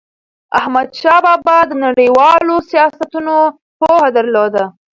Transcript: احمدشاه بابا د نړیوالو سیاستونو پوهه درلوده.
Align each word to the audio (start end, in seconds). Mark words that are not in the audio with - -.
احمدشاه 0.59 1.17
بابا 1.25 1.57
د 1.67 1.71
نړیوالو 1.85 2.55
سیاستونو 2.71 3.35
پوهه 3.79 4.09
درلوده. 4.17 4.63